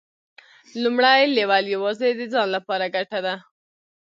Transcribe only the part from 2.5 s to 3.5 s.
لپاره ګټه ده.